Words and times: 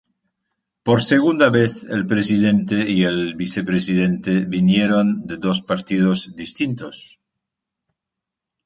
Por 0.87 0.99
segunda 1.11 1.47
vez, 1.57 1.73
el 1.95 2.03
Presidente 2.07 2.77
y 2.89 3.03
el 3.03 3.35
Vicepresidente 3.35 4.45
vinieron 4.45 5.27
de 5.27 5.37
dos 5.37 5.61
partidos 5.61 6.35
distintos. 6.35 7.19